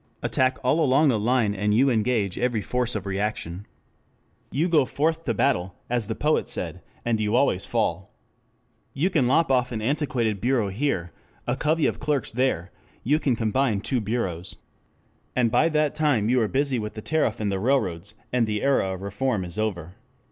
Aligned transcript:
Attack 0.23 0.57
all 0.63 0.79
along 0.83 1.09
the 1.09 1.19
line 1.19 1.53
and 1.53 1.75
you 1.75 1.91
engage 1.91 2.39
every 2.39 2.63
force 2.63 2.95
of 2.95 3.05
reaction. 3.05 3.67
You 4.49 4.67
go 4.67 4.83
forth 4.83 5.25
to 5.25 5.33
battle, 5.35 5.75
as 5.91 6.07
the 6.07 6.15
poet 6.15 6.49
said, 6.49 6.81
and 7.05 7.19
you 7.19 7.35
always 7.35 7.67
fall. 7.67 8.11
You 8.95 9.11
can 9.11 9.27
lop 9.27 9.51
off 9.51 9.71
an 9.71 9.79
antiquated 9.79 10.41
bureau 10.41 10.69
here, 10.69 11.11
a 11.45 11.55
covey 11.55 11.85
of 11.85 11.99
clerks 11.99 12.31
there, 12.31 12.71
you 13.03 13.19
can 13.19 13.35
combine 13.35 13.81
two 13.81 14.01
bureaus. 14.01 14.55
And 15.35 15.51
by 15.51 15.69
that 15.69 15.93
time 15.93 16.29
you 16.29 16.41
are 16.41 16.47
busy 16.47 16.79
with 16.79 16.95
the 16.95 17.03
tariff 17.03 17.39
and 17.39 17.51
the 17.51 17.59
railroads, 17.59 18.15
and 18.33 18.47
the 18.47 18.63
era 18.63 18.95
of 18.95 19.03
reform 19.03 19.45
is 19.45 19.59
over. 19.59 19.93